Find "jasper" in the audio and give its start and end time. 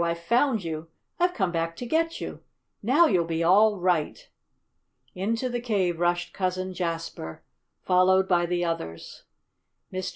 6.73-7.43